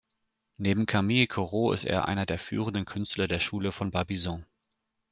Neben 0.57 0.87
Camille 0.87 1.27
Corot 1.27 1.75
ist 1.75 1.85
er 1.85 2.05
einer 2.07 2.25
der 2.25 2.39
führenden 2.39 2.85
Künstler 2.85 3.27
der 3.27 3.39
Schule 3.39 3.71
von 3.71 3.91
Barbizon. 3.91 4.47